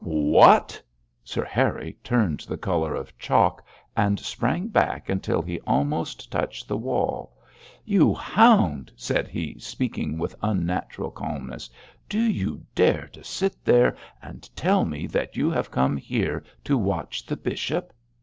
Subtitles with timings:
[0.03, 0.81] 'What!!!'
[1.23, 3.63] Sir Harry turned the colour of chalk,
[3.95, 7.37] and sprang back until he almost touched the wall.
[7.85, 11.69] 'You hound!' said he, speaking with unnatural calmness,
[12.09, 16.79] 'do you dare to sit there and tell me that you have come here to
[16.79, 17.93] watch the bishop?'